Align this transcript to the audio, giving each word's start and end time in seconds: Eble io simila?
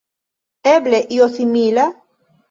Eble 0.71 1.01
io 1.17 1.27
simila? 1.35 1.85